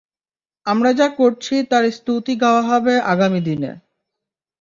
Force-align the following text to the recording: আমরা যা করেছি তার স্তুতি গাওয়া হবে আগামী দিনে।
আমরা 0.65 0.91
যা 0.93 1.07
করেছি 1.17 1.55
তার 1.71 1.83
স্তুতি 1.91 2.33
গাওয়া 2.35 2.63
হবে 2.63 2.93
আগামী 3.11 3.39
দিনে। 3.41 3.71